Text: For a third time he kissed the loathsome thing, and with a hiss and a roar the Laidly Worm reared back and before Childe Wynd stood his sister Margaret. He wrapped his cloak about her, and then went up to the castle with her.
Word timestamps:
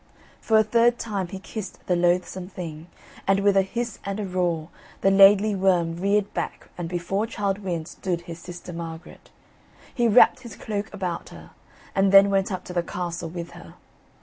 For 0.41 0.57
a 0.57 0.63
third 0.63 0.97
time 0.97 1.27
he 1.27 1.37
kissed 1.37 1.85
the 1.85 1.95
loathsome 1.95 2.47
thing, 2.47 2.87
and 3.27 3.41
with 3.41 3.55
a 3.55 3.61
hiss 3.61 3.99
and 4.03 4.19
a 4.19 4.25
roar 4.25 4.69
the 5.01 5.11
Laidly 5.11 5.53
Worm 5.53 5.95
reared 5.97 6.33
back 6.33 6.71
and 6.75 6.89
before 6.89 7.27
Childe 7.27 7.59
Wynd 7.59 7.87
stood 7.87 8.21
his 8.21 8.39
sister 8.39 8.73
Margaret. 8.73 9.29
He 9.93 10.07
wrapped 10.07 10.39
his 10.39 10.55
cloak 10.55 10.91
about 10.91 11.29
her, 11.29 11.51
and 11.93 12.11
then 12.11 12.31
went 12.31 12.51
up 12.51 12.63
to 12.63 12.73
the 12.73 12.81
castle 12.81 13.29
with 13.29 13.51
her. 13.51 13.75